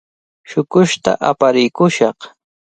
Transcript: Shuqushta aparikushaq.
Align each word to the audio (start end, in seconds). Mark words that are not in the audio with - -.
Shuqushta 0.49 1.11
aparikushaq. 1.29 2.19